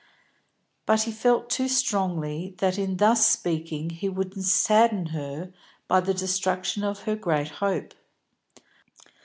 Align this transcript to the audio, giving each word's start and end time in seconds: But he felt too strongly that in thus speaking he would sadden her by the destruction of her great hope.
But 0.87 1.03
he 1.03 1.11
felt 1.11 1.47
too 1.51 1.67
strongly 1.67 2.55
that 2.57 2.79
in 2.79 2.97
thus 2.97 3.29
speaking 3.29 3.91
he 3.91 4.09
would 4.09 4.43
sadden 4.43 5.05
her 5.09 5.53
by 5.87 5.99
the 5.99 6.11
destruction 6.15 6.83
of 6.83 7.01
her 7.03 7.15
great 7.15 7.49
hope. 7.61 7.93